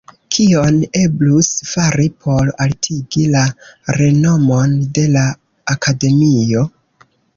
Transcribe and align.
Kion 0.35 0.77
eblus 0.99 1.49
fari 1.71 2.07
por 2.25 2.49
altigi 2.65 3.27
la 3.35 3.43
renomon 3.99 4.75
de 4.97 5.05
la 5.19 5.27
Akademio? 5.75 6.65